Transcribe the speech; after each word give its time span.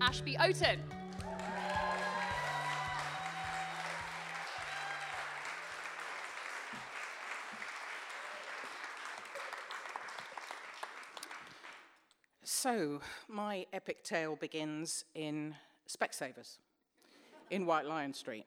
Ashby 0.00 0.36
Oaten. 0.36 0.78
So, 12.42 13.00
my 13.28 13.66
epic 13.72 14.04
tale 14.04 14.36
begins 14.36 15.04
in 15.14 15.54
Specsavers 15.88 16.58
in 17.50 17.66
White 17.66 17.86
Lion 17.86 18.12
Street. 18.12 18.44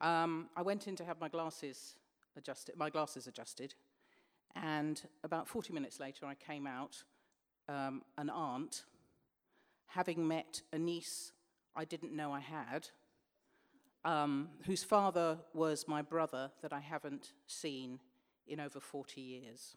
Um, 0.00 0.48
I 0.56 0.62
went 0.62 0.86
in 0.86 0.94
to 0.96 1.04
have 1.04 1.20
my 1.20 1.28
glasses 1.28 1.96
adjusted, 2.36 2.76
my 2.76 2.90
glasses 2.90 3.26
adjusted, 3.26 3.74
and 4.54 5.02
about 5.24 5.48
40 5.48 5.72
minutes 5.72 5.98
later, 5.98 6.26
I 6.26 6.34
came 6.34 6.66
out, 6.66 7.02
um, 7.68 8.02
an 8.16 8.30
aunt, 8.30 8.84
having 9.88 10.26
met 10.26 10.62
a 10.72 10.78
niece 10.78 11.32
I 11.78 11.84
didn't 11.84 12.12
know 12.12 12.32
I 12.32 12.40
had, 12.40 12.88
um, 14.04 14.48
whose 14.66 14.82
father 14.82 15.38
was 15.54 15.86
my 15.86 16.02
brother 16.02 16.50
that 16.60 16.72
I 16.72 16.80
haven't 16.80 17.34
seen 17.46 18.00
in 18.48 18.58
over 18.58 18.80
40 18.80 19.20
years. 19.20 19.76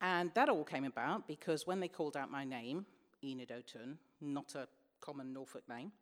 And 0.00 0.32
that 0.34 0.48
all 0.48 0.64
came 0.64 0.84
about 0.84 1.28
because 1.28 1.68
when 1.68 1.78
they 1.78 1.86
called 1.86 2.16
out 2.16 2.32
my 2.32 2.44
name, 2.44 2.84
Enid 3.22 3.52
O'Toole, 3.52 3.94
not 4.20 4.56
a 4.56 4.66
common 5.00 5.32
Norfolk 5.32 5.62
name, 5.68 5.92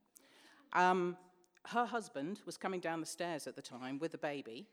um, 0.72 1.18
her 1.66 1.84
husband 1.84 2.40
was 2.46 2.56
coming 2.56 2.80
down 2.80 3.00
the 3.00 3.06
stairs 3.06 3.46
at 3.46 3.54
the 3.54 3.62
time 3.62 3.98
with 3.98 4.14
a 4.14 4.18
baby, 4.18 4.66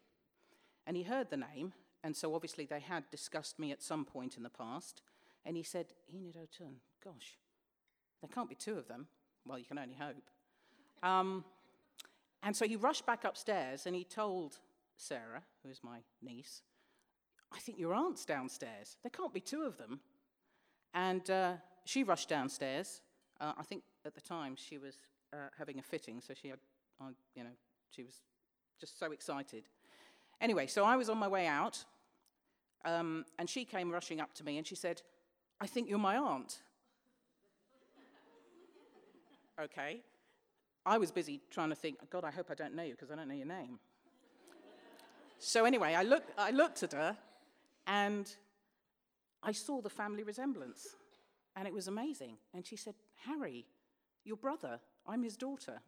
and 0.88 0.96
he 0.96 1.04
heard 1.04 1.30
the 1.30 1.38
name, 1.38 1.74
and 2.02 2.16
so 2.16 2.34
obviously 2.34 2.66
they 2.66 2.80
had 2.80 3.10
discussed 3.12 3.60
me 3.60 3.74
at 3.74 3.84
some 3.84 4.06
point 4.06 4.38
in 4.38 4.44
the 4.44 4.50
past, 4.50 5.02
and 5.46 5.58
he 5.58 5.64
said, 5.64 5.88
Enid 6.14 6.38
O'Toole, 6.38 6.76
gosh, 7.04 7.38
there 8.22 8.30
can't 8.34 8.50
be 8.50 8.56
two 8.56 8.78
of 8.78 8.88
them. 8.88 9.08
Well, 9.46 9.58
you 9.58 9.66
can 9.66 9.80
only 9.80 9.96
hope. 9.96 10.30
Um, 11.04 11.44
and 12.44 12.56
so 12.56 12.68
he 12.68 12.76
rushed 12.76 13.06
back 13.06 13.24
upstairs 13.24 13.86
and 13.86 13.96
he 13.96 14.04
told 14.04 14.60
Sarah, 14.98 15.44
who 15.64 15.70
is 15.70 15.82
my 15.84 16.00
niece, 16.22 16.62
I 17.52 17.60
think 17.60 17.80
your 17.80 17.94
aunt's 17.94 18.26
downstairs. 18.26 18.98
There 19.04 19.10
can't 19.10 19.34
be 19.34 19.42
two 19.42 19.64
of 19.64 19.78
them. 19.78 20.00
And 20.94 21.30
uh, 21.30 21.54
she 21.86 22.04
rushed 22.04 22.30
downstairs. 22.30 23.02
Uh, 23.40 23.54
I 23.58 23.64
think 23.64 23.84
at 24.06 24.14
the 24.14 24.22
time 24.22 24.56
she 24.56 24.78
was 24.78 24.96
uh, 25.34 25.50
having 25.58 25.80
a 25.80 25.82
fitting, 25.82 26.22
so 26.22 26.34
she 26.34 26.50
had, 26.50 26.60
uh, 27.02 27.10
you 27.36 27.44
know, 27.44 27.50
she 27.90 28.04
was 28.04 28.22
just 28.80 29.00
so 29.00 29.12
excited. 29.12 29.64
Anyway, 30.40 30.68
so 30.68 30.84
I 30.84 30.96
was 30.96 31.10
on 31.10 31.18
my 31.18 31.28
way 31.28 31.48
out, 31.48 31.84
um, 32.86 33.26
and 33.38 33.50
she 33.50 33.66
came 33.66 33.92
rushing 33.92 34.20
up 34.20 34.34
to 34.34 34.44
me 34.44 34.58
and 34.58 34.66
she 34.66 34.76
said, 34.76 35.02
I 35.62 35.68
think 35.68 35.88
you're 35.88 36.00
my 36.00 36.18
aunt. 36.18 36.58
okay. 39.62 40.02
I 40.84 40.98
was 40.98 41.12
busy 41.12 41.40
trying 41.52 41.70
to 41.70 41.76
think, 41.76 41.98
God, 42.10 42.24
I 42.24 42.32
hope 42.32 42.48
I 42.50 42.56
don't 42.56 42.74
know 42.76 42.82
you 42.82 42.94
because 42.94 43.12
I 43.12 43.16
don't 43.16 43.28
know 43.28 43.36
your 43.36 43.46
name. 43.46 43.78
so 45.38 45.66
anyway, 45.66 45.94
I, 45.94 46.02
look, 46.02 46.24
I 46.36 46.50
looked 46.50 46.82
at 46.82 46.94
her 46.94 47.16
and 47.86 48.36
I 49.44 49.52
saw 49.52 49.82
the 49.82 49.90
family 49.90 50.24
resemblance. 50.24 50.88
And 51.56 51.68
it 51.68 51.74
was 51.74 51.88
amazing. 51.88 52.38
And 52.56 52.66
she 52.66 52.76
said, 52.76 52.96
Harry, 53.26 53.68
your 54.24 54.38
brother, 54.38 54.80
I'm 55.06 55.22
his 55.22 55.38
daughter. 55.38 55.82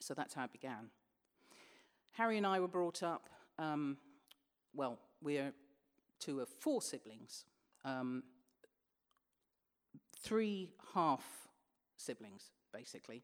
So 0.00 0.14
that's 0.14 0.34
how 0.34 0.44
it 0.44 0.52
began. 0.52 0.90
Harry 2.12 2.38
and 2.38 2.46
I 2.46 2.58
were 2.58 2.68
brought 2.68 3.04
up, 3.04 3.28
um, 3.56 3.98
well, 4.74 4.98
we're 5.22 5.52
two 6.18 6.40
of 6.40 6.48
four 6.48 6.82
siblings, 6.82 7.44
um, 7.84 8.24
three 10.24 10.70
half 10.94 11.22
siblings, 11.96 12.50
basically. 12.72 13.22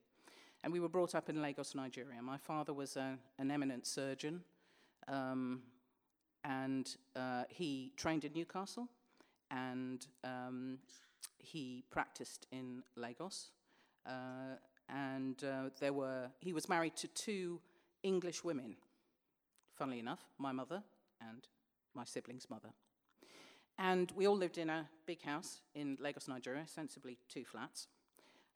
And 0.62 0.72
we 0.72 0.80
were 0.80 0.88
brought 0.88 1.14
up 1.14 1.30
in 1.30 1.40
Lagos, 1.40 1.74
Nigeria. 1.74 2.20
My 2.22 2.36
father 2.36 2.74
was 2.74 2.96
a, 2.96 3.18
an 3.38 3.50
eminent 3.50 3.86
surgeon, 3.86 4.42
um, 5.08 5.62
and 6.44 6.94
uh, 7.16 7.44
he 7.48 7.92
trained 7.96 8.24
in 8.24 8.34
Newcastle, 8.34 8.86
and 9.50 10.06
um, 10.22 10.78
he 11.38 11.82
practiced 11.90 12.46
in 12.52 12.82
Lagos. 12.96 13.50
Uh, 14.06 14.56
and 14.90 15.42
uh, 15.44 15.70
there 15.78 15.94
were, 15.94 16.26
he 16.40 16.52
was 16.52 16.68
married 16.68 16.96
to 16.96 17.08
two 17.08 17.60
English 18.02 18.44
women, 18.44 18.76
funnily 19.74 19.98
enough, 19.98 20.20
my 20.38 20.52
mother 20.52 20.82
and 21.20 21.48
my 21.94 22.04
sibling's 22.04 22.50
mother. 22.50 22.70
And 23.82 24.12
we 24.14 24.26
all 24.26 24.36
lived 24.36 24.58
in 24.58 24.68
a 24.68 24.86
big 25.06 25.22
house 25.22 25.62
in 25.74 25.96
Lagos, 25.98 26.28
Nigeria, 26.28 26.64
sensibly 26.66 27.16
two 27.30 27.46
flats. 27.46 27.88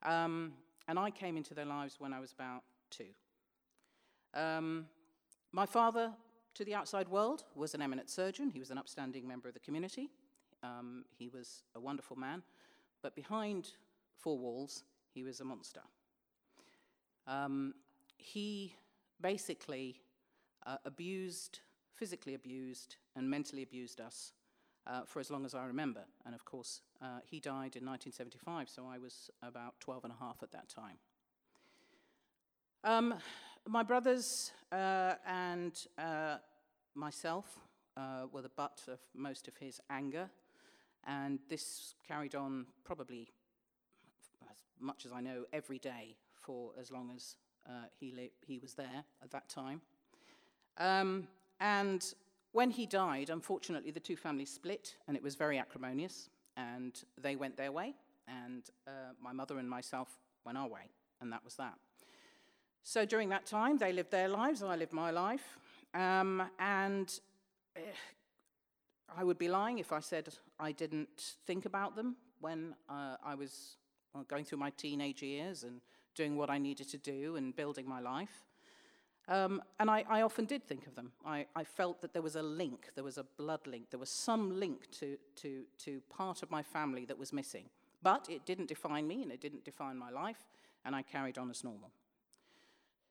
Um, 0.02 0.52
and 0.86 0.98
I 0.98 1.10
came 1.10 1.38
into 1.38 1.54
their 1.54 1.64
lives 1.64 1.96
when 1.98 2.12
I 2.12 2.20
was 2.20 2.32
about 2.32 2.62
two. 2.90 3.06
Um, 4.34 4.84
my 5.50 5.64
father, 5.64 6.12
to 6.56 6.64
the 6.66 6.74
outside 6.74 7.08
world, 7.08 7.44
was 7.54 7.74
an 7.74 7.80
eminent 7.80 8.10
surgeon. 8.10 8.50
He 8.50 8.58
was 8.58 8.70
an 8.70 8.76
upstanding 8.76 9.26
member 9.26 9.48
of 9.48 9.54
the 9.54 9.60
community. 9.60 10.10
Um, 10.62 11.06
he 11.16 11.30
was 11.30 11.62
a 11.74 11.80
wonderful 11.80 12.16
man. 12.16 12.42
But 13.02 13.16
behind 13.16 13.70
four 14.18 14.36
walls, 14.36 14.84
he 15.14 15.22
was 15.22 15.40
a 15.40 15.44
monster. 15.44 15.80
Um, 17.26 17.72
he 18.18 18.74
basically 19.22 20.02
uh, 20.66 20.76
abused, 20.84 21.60
physically 21.94 22.34
abused, 22.34 22.96
and 23.16 23.30
mentally 23.30 23.62
abused 23.62 24.02
us 24.02 24.32
uh, 24.86 25.02
for 25.06 25.20
as 25.20 25.30
long 25.30 25.44
as 25.44 25.54
I 25.54 25.66
remember. 25.66 26.04
And 26.26 26.34
of 26.34 26.44
course, 26.44 26.80
uh, 27.02 27.20
he 27.24 27.40
died 27.40 27.76
in 27.76 27.84
1975, 27.84 28.68
so 28.68 28.86
I 28.86 28.98
was 28.98 29.30
about 29.42 29.74
12 29.80 30.04
and 30.04 30.12
a 30.12 30.16
half 30.24 30.42
at 30.42 30.52
that 30.52 30.68
time. 30.68 30.98
Um, 32.84 33.14
my 33.66 33.82
brothers 33.82 34.52
uh, 34.72 35.14
and 35.26 35.72
uh, 35.96 36.36
myself 36.94 37.58
uh, 37.96 38.26
were 38.30 38.42
the 38.42 38.50
butt 38.50 38.82
of 38.88 38.98
most 39.14 39.48
of 39.48 39.56
his 39.56 39.80
anger, 39.88 40.28
and 41.06 41.38
this 41.48 41.94
carried 42.06 42.34
on 42.34 42.66
probably, 42.84 43.28
as 44.50 44.58
much 44.80 45.06
as 45.06 45.12
I 45.12 45.20
know, 45.20 45.44
every 45.52 45.78
day 45.78 46.16
for 46.34 46.72
as 46.78 46.90
long 46.90 47.10
as 47.14 47.36
uh, 47.66 47.86
he, 47.98 48.30
he 48.46 48.58
was 48.58 48.74
there 48.74 49.04
at 49.22 49.30
that 49.30 49.48
time. 49.48 49.80
Um, 50.76 51.28
and 51.60 52.04
when 52.54 52.70
he 52.70 52.86
died, 52.86 53.30
unfortunately, 53.30 53.90
the 53.90 53.98
two 53.98 54.14
families 54.14 54.48
split, 54.48 54.94
and 55.08 55.16
it 55.16 55.22
was 55.24 55.34
very 55.34 55.58
acrimonious, 55.58 56.30
and 56.56 57.02
they 57.20 57.34
went 57.34 57.56
their 57.56 57.72
way, 57.72 57.94
and 58.28 58.70
uh, 58.86 59.12
my 59.20 59.32
mother 59.32 59.58
and 59.58 59.68
myself 59.68 60.20
went 60.44 60.56
our 60.56 60.68
way, 60.68 60.88
and 61.20 61.32
that 61.32 61.44
was 61.44 61.56
that. 61.56 61.74
So 62.84 63.04
during 63.04 63.28
that 63.30 63.44
time, 63.44 63.76
they 63.76 63.92
lived 63.92 64.12
their 64.12 64.28
lives, 64.28 64.62
and 64.62 64.70
I 64.70 64.76
lived 64.76 64.92
my 64.92 65.10
life, 65.10 65.58
um, 65.94 66.44
and 66.60 67.18
eh, 67.74 67.80
I 69.18 69.24
would 69.24 69.38
be 69.38 69.48
lying 69.48 69.80
if 69.80 69.92
I 69.92 69.98
said 69.98 70.28
I 70.60 70.70
didn't 70.70 71.34
think 71.48 71.66
about 71.66 71.96
them 71.96 72.14
when 72.40 72.76
uh, 72.88 73.16
I 73.24 73.34
was 73.34 73.78
well, 74.14 74.22
going 74.28 74.44
through 74.44 74.58
my 74.58 74.70
teenage 74.70 75.22
years 75.22 75.64
and 75.64 75.80
doing 76.14 76.36
what 76.36 76.50
I 76.50 76.58
needed 76.58 76.88
to 76.90 76.98
do 76.98 77.34
and 77.34 77.56
building 77.56 77.88
my 77.88 77.98
life. 77.98 78.44
Um, 79.26 79.62
and 79.80 79.90
I, 79.90 80.04
I, 80.08 80.20
often 80.20 80.44
did 80.44 80.66
think 80.66 80.86
of 80.86 80.94
them. 80.94 81.10
I, 81.24 81.46
I, 81.56 81.64
felt 81.64 82.02
that 82.02 82.12
there 82.12 82.20
was 82.20 82.36
a 82.36 82.42
link, 82.42 82.90
there 82.94 83.04
was 83.04 83.16
a 83.16 83.24
blood 83.38 83.66
link, 83.66 83.86
there 83.90 83.98
was 83.98 84.10
some 84.10 84.60
link 84.60 84.90
to, 85.00 85.16
to, 85.36 85.62
to 85.78 86.02
part 86.10 86.42
of 86.42 86.50
my 86.50 86.62
family 86.62 87.06
that 87.06 87.18
was 87.18 87.32
missing. 87.32 87.64
But 88.02 88.28
it 88.28 88.44
didn't 88.44 88.68
define 88.68 89.08
me 89.08 89.22
and 89.22 89.32
it 89.32 89.40
didn't 89.40 89.64
define 89.64 89.96
my 89.96 90.10
life, 90.10 90.44
and 90.84 90.94
I 90.94 91.00
carried 91.00 91.38
on 91.38 91.48
as 91.48 91.64
normal. 91.64 91.90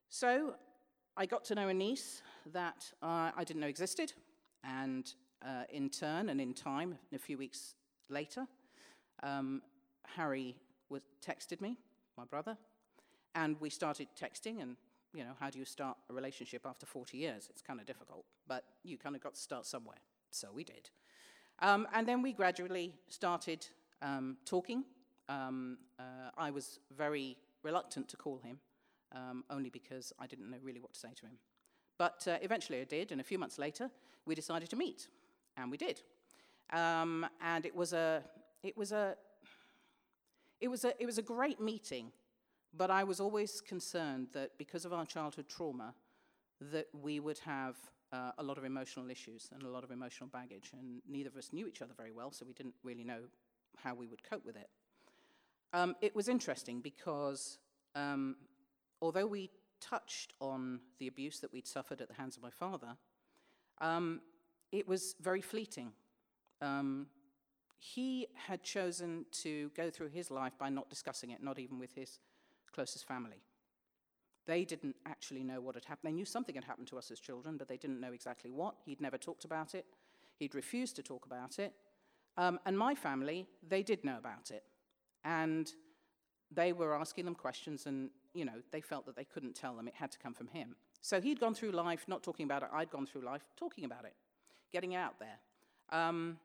So 0.10 0.54
I 1.18 1.26
got 1.26 1.46
to 1.46 1.56
know 1.56 1.70
a 1.70 1.74
niece 1.74 2.22
that 2.52 2.92
uh, 3.02 3.32
I 3.36 3.44
didn't 3.44 3.62
know 3.62 3.68
existed, 3.68 4.14
and 4.64 5.12
uh, 5.44 5.64
in 5.72 5.90
turn 5.90 6.30
and 6.30 6.40
in 6.40 6.54
time, 6.54 7.00
a 7.12 7.18
few 7.18 7.40
weeks 7.40 7.74
later, 8.10 8.46
um, 9.24 9.64
Harry 10.16 10.56
was, 10.90 11.02
texted 11.26 11.60
me, 11.60 11.78
my 12.18 12.26
brother, 12.26 12.56
and 13.34 13.60
we 13.60 13.72
started 13.72 14.08
texting, 14.20 14.62
and 14.62 14.76
you 15.14 15.24
know, 15.24 15.34
how 15.40 15.50
do 15.50 15.60
you 15.60 15.66
start 15.66 15.98
a 16.10 16.14
relationship 16.14 16.66
after 16.66 16.86
40 16.86 17.18
years? 17.18 17.48
It's 17.50 17.62
kind 17.62 17.80
of 17.80 17.86
difficult, 17.86 18.26
but 18.48 18.64
you 18.84 18.98
kind 18.98 19.16
of 19.16 19.22
got 19.22 19.36
to 19.36 19.40
start 19.40 19.66
somewhere. 19.66 19.98
So 20.32 20.50
we 20.54 20.64
did. 20.64 20.90
Um, 21.60 21.88
and 21.94 22.08
then 22.08 22.22
we 22.22 22.34
gradually 22.34 22.94
started 23.08 23.66
um, 24.02 24.38
talking. 24.46 24.84
Um, 25.30 25.78
uh, 26.00 26.32
I 26.38 26.50
was 26.52 26.80
very 26.98 27.38
reluctant 27.62 28.10
to 28.10 28.18
call 28.18 28.40
him, 28.40 28.60
um, 29.14 29.44
only 29.50 29.70
because 29.70 30.12
I 30.20 30.28
didn't 30.28 30.50
know 30.50 30.58
really 30.64 30.80
what 30.80 30.94
to 30.94 31.00
say 31.00 31.10
to 31.16 31.26
him. 31.26 31.38
But 31.98 32.28
uh, 32.28 32.38
eventually 32.42 32.82
I 32.82 32.86
did, 32.86 33.12
and 33.12 33.22
a 33.22 33.24
few 33.24 33.38
months 33.38 33.60
later, 33.60 33.90
we 34.26 34.36
decided 34.36 34.70
to 34.72 34.76
meet, 34.76 35.08
and 35.58 35.70
we 35.70 35.78
did. 35.78 36.02
Um, 36.72 37.26
and 37.40 37.66
it 37.66 37.76
was 37.76 37.94
a, 37.94 38.24
it 38.64 38.76
was 38.76 38.92
a, 38.92 39.16
it 40.60 40.68
was 40.68 40.86
a, 40.86 41.02
it 41.02 41.06
was 41.06 41.20
a 41.20 41.22
great 41.22 41.60
meeting, 41.60 42.12
but 42.76 42.90
I 42.90 43.04
was 43.04 43.20
always 43.20 43.62
concerned 43.62 44.28
that 44.34 44.58
because 44.58 44.86
of 44.86 44.94
our 44.94 45.06
childhood 45.06 45.48
trauma, 45.48 45.94
that 46.72 46.88
we 46.94 47.20
would 47.20 47.40
have 47.40 47.76
uh, 48.12 48.32
a 48.38 48.44
lot 48.44 48.58
of 48.58 48.64
emotional 48.64 49.10
issues 49.10 49.50
and 49.54 49.64
a 49.64 49.70
lot 49.70 49.84
of 49.84 49.92
emotional 49.92 50.30
baggage, 50.32 50.72
and 50.74 51.02
neither 51.08 51.30
of 51.30 51.38
us 51.38 51.52
knew 51.52 51.68
each 51.68 51.82
other 51.82 51.94
very 51.96 52.12
well, 52.12 52.32
so 52.32 52.46
we 52.46 52.54
didn't 52.54 52.76
really 52.84 53.04
know 53.04 53.22
how 53.78 53.94
we 53.94 54.08
would 54.08 54.24
cope 54.24 54.46
with 54.46 54.56
it. 54.56 54.70
Um, 55.74 55.96
it 56.02 56.16
was 56.16 56.28
interesting 56.28 56.82
because 56.82 57.58
um, 57.96 58.36
although 59.02 59.26
we 59.26 59.50
touched 59.82 60.34
on 60.40 60.80
the 61.00 61.08
abuse 61.08 61.40
that 61.40 61.52
we'd 61.52 61.68
suffered 61.68 62.02
at 62.02 62.08
the 62.08 62.14
hands 62.14 62.38
of 62.38 62.44
my 62.44 62.52
father, 62.52 62.96
um, 63.82 64.22
it 64.72 64.88
was 64.88 65.16
very 65.20 65.42
fleeting. 65.42 65.92
Um, 66.62 67.08
he 67.80 68.28
had 68.48 68.64
chosen 68.64 69.26
to 69.32 69.70
go 69.76 69.90
through 69.90 70.10
his 70.10 70.32
life 70.32 70.54
by 70.58 70.70
not 70.70 70.90
discussing 70.90 71.32
it, 71.32 71.44
not 71.44 71.60
even 71.60 71.80
with 71.80 71.94
his 71.94 72.20
closest 72.74 73.08
family. 73.08 73.44
They 74.46 74.66
didn't 74.66 74.96
actually 75.06 75.44
know 75.44 75.62
what 75.62 75.76
had 75.76 75.86
happened. 75.86 76.10
They 76.10 76.16
knew 76.16 76.26
something 76.26 76.56
had 76.56 76.66
happened 76.66 76.88
to 76.88 76.98
us 76.98 77.12
as 77.12 77.20
children, 77.20 77.56
but 77.58 77.68
they 77.68 77.78
didn't 77.78 78.02
know 78.02 78.12
exactly 78.12 78.52
what. 78.52 78.76
He'd 78.86 79.00
never 79.00 79.18
talked 79.18 79.46
about 79.46 79.74
it. 79.74 79.86
He'd 80.38 80.54
refused 80.54 80.96
to 80.98 81.04
talk 81.04 81.26
about 81.26 81.60
it. 81.60 81.74
Um, 82.36 82.60
and 82.66 82.78
my 82.78 82.96
family, 82.96 83.48
they 83.68 83.84
did 83.84 84.04
know 84.04 84.18
about 84.18 84.52
it. 84.52 84.64
And 85.24 85.72
they 86.52 86.74
were 86.74 86.94
asking 86.94 87.26
them 87.26 87.36
questions, 87.36 87.86
and, 87.86 88.10
you 88.34 88.44
know, 88.44 88.62
they 88.72 88.82
felt 88.82 89.06
that 89.06 89.16
they 89.16 89.24
couldn't 89.24 89.56
tell 89.56 89.76
them. 89.76 89.88
It 89.88 89.96
had 89.96 90.12
to 90.12 90.20
come 90.20 90.34
from 90.34 90.48
him. 90.48 90.76
So 91.02 91.22
he'd 91.22 91.40
gone 91.40 91.54
through 91.54 91.72
life 91.72 92.06
not 92.08 92.22
talking 92.24 92.44
about 92.46 92.64
it. 92.64 92.70
I'd 92.74 92.90
gone 92.90 93.06
through 93.06 93.22
life 93.26 93.44
talking 93.56 93.86
about 93.86 94.06
it, 94.06 94.14
getting 94.72 94.96
out 94.96 95.16
there. 95.20 95.40
Um, 95.98 96.38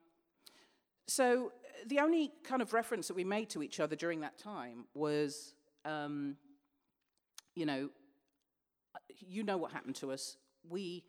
so 1.07 1.51
the 1.87 1.99
only 1.99 2.31
kind 2.43 2.61
of 2.61 2.71
reference 2.73 3.07
that 3.07 3.15
we 3.15 3.23
made 3.23 3.49
to 3.49 3.63
each 3.63 3.79
other 3.79 3.95
during 3.95 4.21
that 4.21 4.37
time 4.37 4.85
was, 4.93 5.53
um, 5.85 6.35
you 7.55 7.65
know, 7.65 7.89
you 9.19 9.43
know 9.43 9.57
what 9.57 9.71
happened 9.71 9.95
to 9.95 10.11
us. 10.11 10.37
We, 10.69 11.03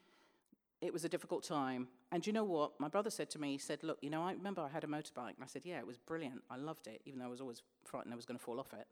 it 0.81 0.93
was 0.93 1.05
a 1.05 1.09
difficult 1.09 1.45
time. 1.45 1.89
And 2.13 2.27
you 2.27 2.33
know 2.33 2.45
what? 2.45 2.79
My 2.81 2.89
brother 2.89 3.11
said 3.11 3.31
to 3.31 3.41
me, 3.41 3.53
he 3.53 3.59
said, 3.59 3.83
look, 3.83 3.99
you 4.01 4.11
know, 4.11 4.23
I 4.23 4.33
remember 4.33 4.63
I 4.63 4.69
had 4.69 4.83
a 4.85 4.89
motorbike. 4.89 5.35
And 5.37 5.43
I 5.43 5.47
said, 5.47 5.63
yeah, 5.65 5.79
it 5.79 5.87
was 5.87 5.99
brilliant. 5.99 6.43
I 6.51 6.57
loved 6.57 6.87
it, 6.87 7.01
even 7.05 7.21
though 7.21 7.27
I 7.27 7.29
was 7.29 7.41
always 7.41 7.63
frightened 7.85 8.13
I 8.13 8.17
was 8.17 8.27
going 8.27 8.39
to 8.39 8.45
fall 8.45 8.59
off 8.59 8.73
it. 8.73 8.87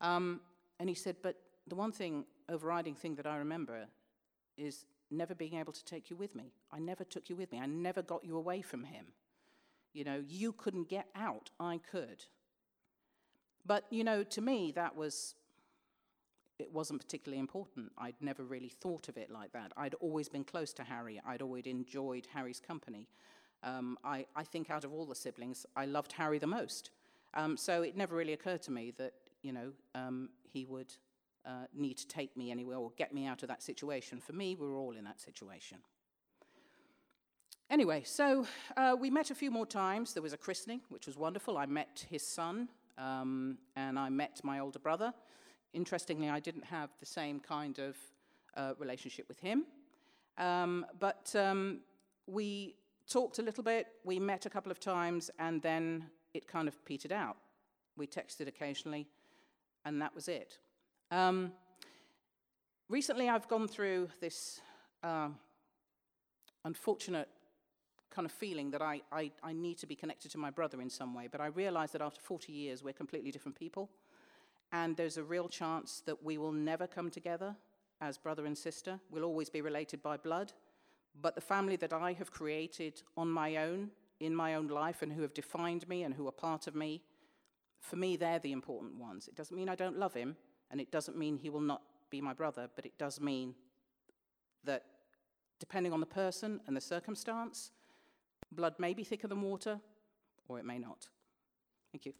Um, 0.00 0.40
and 0.78 0.88
he 0.88 0.94
said, 0.94 1.16
but 1.22 1.36
the 1.66 1.74
one 1.74 1.92
thing, 1.92 2.24
overriding 2.48 2.94
thing 2.94 3.16
that 3.16 3.26
I 3.26 3.36
remember 3.38 3.86
is 4.56 4.86
never 5.10 5.34
being 5.34 5.54
able 5.54 5.72
to 5.72 5.84
take 5.84 6.10
you 6.10 6.16
with 6.16 6.34
me. 6.34 6.52
I 6.70 6.78
never 6.78 7.04
took 7.04 7.28
you 7.28 7.36
with 7.36 7.50
me. 7.52 7.60
I 7.60 7.66
never 7.66 8.02
got 8.02 8.24
you 8.24 8.36
away 8.36 8.62
from 8.62 8.84
him. 8.84 9.06
You 9.92 10.04
know, 10.04 10.22
you 10.28 10.52
couldn't 10.52 10.88
get 10.88 11.06
out, 11.14 11.50
I 11.58 11.80
could. 11.90 12.24
But, 13.66 13.84
you 13.90 14.04
know, 14.04 14.22
to 14.22 14.40
me, 14.40 14.72
that 14.72 14.96
was, 14.96 15.34
it 16.58 16.72
wasn't 16.72 17.00
particularly 17.00 17.40
important. 17.40 17.92
I'd 17.96 18.14
never 18.20 18.44
really 18.44 18.68
thought 18.68 19.08
of 19.08 19.16
it 19.16 19.30
like 19.30 19.52
that. 19.52 19.72
I'd 19.76 19.94
always 19.94 20.28
been 20.28 20.44
close 20.44 20.72
to 20.74 20.84
Harry, 20.84 21.20
I'd 21.26 21.42
always 21.42 21.66
enjoyed 21.66 22.26
Harry's 22.32 22.60
company. 22.60 23.08
Um, 23.62 23.96
I, 24.04 24.26
I 24.36 24.44
think 24.44 24.70
out 24.70 24.84
of 24.84 24.92
all 24.92 25.06
the 25.06 25.14
siblings, 25.14 25.64
I 25.74 25.86
loved 25.86 26.12
Harry 26.12 26.38
the 26.38 26.46
most. 26.46 26.90
Um, 27.32 27.56
so 27.56 27.82
it 27.82 27.96
never 27.96 28.14
really 28.14 28.34
occurred 28.34 28.62
to 28.62 28.70
me 28.70 28.92
that, 28.98 29.14
you 29.42 29.52
know, 29.52 29.72
um, 29.94 30.28
he 30.42 30.66
would 30.66 30.92
uh, 31.46 31.66
need 31.74 31.96
to 31.98 32.06
take 32.06 32.36
me 32.36 32.50
anywhere 32.50 32.76
or 32.76 32.92
get 32.96 33.12
me 33.12 33.26
out 33.26 33.42
of 33.42 33.48
that 33.48 33.62
situation. 33.62 34.20
For 34.20 34.32
me, 34.32 34.54
we 34.54 34.66
were 34.66 34.76
all 34.76 34.96
in 34.96 35.04
that 35.04 35.20
situation. 35.20 35.78
Anyway, 37.70 38.02
so 38.04 38.46
uh, 38.76 38.94
we 38.98 39.10
met 39.10 39.30
a 39.30 39.34
few 39.34 39.50
more 39.50 39.66
times. 39.66 40.12
There 40.12 40.22
was 40.22 40.34
a 40.34 40.38
christening, 40.38 40.82
which 40.90 41.06
was 41.06 41.16
wonderful. 41.16 41.56
I 41.56 41.66
met 41.66 42.06
his 42.10 42.26
son, 42.26 42.68
um, 42.98 43.58
and 43.76 43.98
I 43.98 44.08
met 44.08 44.40
my 44.42 44.58
older 44.60 44.78
brother. 44.78 45.12
Interestingly, 45.72 46.28
I 46.28 46.40
didn't 46.40 46.64
have 46.64 46.90
the 47.00 47.06
same 47.06 47.40
kind 47.40 47.78
of 47.78 47.96
uh, 48.56 48.74
relationship 48.78 49.26
with 49.28 49.40
him. 49.40 49.64
Um, 50.38 50.86
but 50.98 51.34
um, 51.36 51.80
we 52.26 52.76
talked 53.08 53.38
a 53.38 53.42
little 53.42 53.64
bit, 53.64 53.86
we 54.04 54.18
met 54.18 54.46
a 54.46 54.50
couple 54.50 54.72
of 54.72 54.80
times, 54.80 55.30
and 55.38 55.60
then 55.62 56.06
it 56.32 56.46
kind 56.48 56.68
of 56.68 56.84
petered 56.84 57.12
out. 57.12 57.36
We 57.96 58.06
texted 58.06 58.48
occasionally, 58.48 59.06
and 59.84 60.00
that 60.02 60.14
was 60.14 60.28
it. 60.28 60.58
Um, 61.10 61.52
recently, 62.88 63.28
I've 63.28 63.48
gone 63.48 63.68
through 63.68 64.08
this 64.20 64.60
uh, 65.02 65.28
unfortunate 66.64 67.28
kind 68.14 68.26
of 68.26 68.32
feeling 68.32 68.70
that 68.70 68.82
I, 68.82 69.02
I, 69.10 69.30
I 69.42 69.52
need 69.52 69.78
to 69.78 69.86
be 69.86 69.96
connected 69.96 70.30
to 70.32 70.38
my 70.38 70.50
brother 70.50 70.80
in 70.80 70.88
some 70.88 71.14
way, 71.14 71.28
but 71.30 71.40
I 71.40 71.46
realize 71.46 71.90
that 71.92 72.02
after 72.02 72.20
40 72.20 72.52
years, 72.52 72.82
we're 72.82 72.92
completely 72.92 73.30
different 73.30 73.58
people, 73.58 73.90
and 74.72 74.96
there's 74.96 75.16
a 75.16 75.24
real 75.24 75.48
chance 75.48 76.02
that 76.06 76.22
we 76.22 76.38
will 76.38 76.52
never 76.52 76.86
come 76.86 77.10
together 77.10 77.56
as 78.00 78.18
brother 78.18 78.46
and 78.46 78.56
sister. 78.56 79.00
We'll 79.10 79.24
always 79.24 79.50
be 79.50 79.62
related 79.62 80.02
by 80.02 80.16
blood, 80.16 80.52
but 81.20 81.34
the 81.34 81.40
family 81.40 81.76
that 81.76 81.92
I 81.92 82.12
have 82.12 82.30
created 82.30 83.02
on 83.16 83.28
my 83.28 83.56
own, 83.56 83.90
in 84.20 84.34
my 84.34 84.54
own 84.54 84.68
life, 84.68 85.02
and 85.02 85.12
who 85.12 85.22
have 85.22 85.34
defined 85.34 85.88
me 85.88 86.04
and 86.04 86.14
who 86.14 86.28
are 86.28 86.32
part 86.32 86.66
of 86.66 86.74
me, 86.74 87.02
for 87.80 87.96
me, 87.96 88.16
they're 88.16 88.38
the 88.38 88.52
important 88.52 88.98
ones. 88.98 89.28
It 89.28 89.34
doesn't 89.34 89.56
mean 89.56 89.68
I 89.68 89.74
don't 89.74 89.98
love 89.98 90.14
him, 90.14 90.36
and 90.70 90.80
it 90.80 90.90
doesn't 90.90 91.18
mean 91.18 91.36
he 91.36 91.50
will 91.50 91.60
not 91.60 91.82
be 92.10 92.20
my 92.20 92.32
brother, 92.32 92.68
but 92.76 92.86
it 92.86 92.96
does 92.98 93.20
mean 93.20 93.54
that 94.64 94.84
depending 95.58 95.92
on 95.92 96.00
the 96.00 96.06
person 96.06 96.60
and 96.66 96.76
the 96.76 96.80
circumstance, 96.80 97.72
blood 98.56 98.74
may 98.78 98.94
be 98.94 99.04
thicker 99.04 99.28
than 99.28 99.40
water, 99.42 99.80
or 100.48 100.58
it 100.58 100.64
may 100.64 100.78
not. 100.78 101.08
Thank 101.92 102.06
you. 102.06 102.12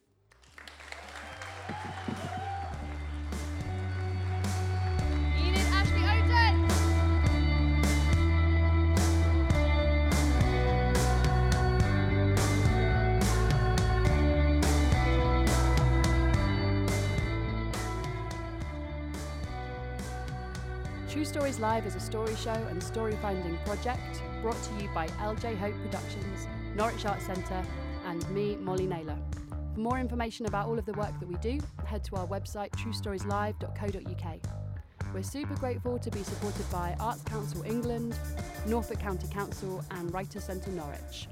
True 21.15 21.25
Stories 21.25 21.61
Live 21.61 21.87
is 21.87 21.95
a 21.95 22.01
story 22.01 22.35
show 22.35 22.51
and 22.51 22.83
story 22.83 23.17
finding 23.23 23.57
project 23.59 24.21
brought 24.43 24.61
to 24.61 24.83
you 24.83 24.89
by 24.93 25.07
LJ 25.07 25.57
Hope 25.59 25.75
Productions, 25.83 26.49
Norwich 26.75 27.07
Arts 27.07 27.25
Centre, 27.25 27.63
and 28.05 28.29
me, 28.31 28.57
Molly 28.57 28.89
Naylor. 28.89 29.17
For 29.75 29.81
more 29.81 30.01
information 30.01 30.47
about 30.47 30.67
all 30.67 30.77
of 30.77 30.85
the 30.87 30.93
work 30.95 31.17
that 31.21 31.29
we 31.29 31.37
do, 31.37 31.61
head 31.87 32.03
to 32.07 32.17
our 32.17 32.27
website 32.27 32.71
truestorieslive.co.uk. 32.73 34.41
We're 35.15 35.23
super 35.23 35.55
grateful 35.55 36.01
to 36.01 36.11
be 36.11 36.25
supported 36.25 36.69
by 36.73 36.97
Arts 36.99 37.23
Council 37.23 37.63
England, 37.63 38.19
Norfolk 38.67 38.99
County 38.99 39.29
Council, 39.29 39.85
and 39.93 40.13
Writers 40.13 40.43
Centre 40.43 40.73
Norwich. 40.73 41.29